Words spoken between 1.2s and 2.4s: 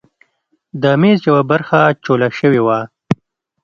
یوه برخه چوله